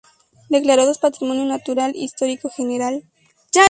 Declarados 0.49 0.97
patrimonio 0.97 1.45
natural 1.45 1.91
histórico 1.95 2.49
general 2.49 3.03